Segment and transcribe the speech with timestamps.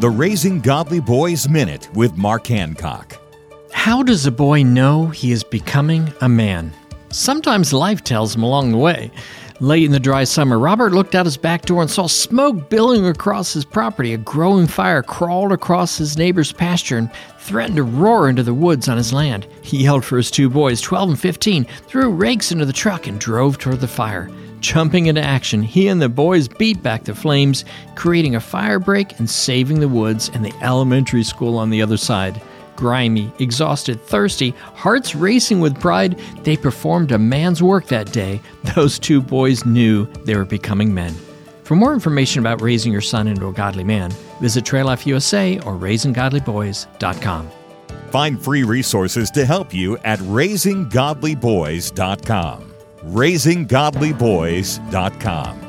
[0.00, 3.20] the Raising Godly Boys Minute with Mark Hancock.
[3.72, 6.72] How does a boy know he is becoming a man?
[7.10, 9.10] Sometimes life tells him along the way.
[9.58, 13.06] Late in the dry summer, Robert looked out his back door and saw smoke billowing
[13.06, 14.14] across his property.
[14.14, 17.10] A growing fire crawled across his neighbor's pasture and
[17.40, 19.48] threatened to roar into the woods on his land.
[19.62, 23.18] He yelled for his two boys, 12 and 15, threw rakes into the truck, and
[23.18, 24.30] drove toward the fire.
[24.60, 27.64] Jumping into action, he and the boys beat back the flames,
[27.94, 31.96] creating a fire break and saving the woods and the elementary school on the other
[31.96, 32.40] side
[32.78, 38.40] grimy, exhausted, thirsty, hearts racing with pride, they performed a man's work that day.
[38.76, 41.12] Those two boys knew they were becoming men.
[41.64, 45.58] For more information about raising your son into a godly man, visit Trail Life USA
[45.58, 47.50] or raisinggodlyboys.com.
[48.10, 52.67] Find free resources to help you at raisinggodlyboys.com.
[53.04, 55.67] raisinggodlyboys.com.